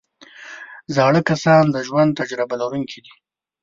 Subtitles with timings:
[0.95, 3.13] زاړه کسان د ژوند تجربه لرونکي دي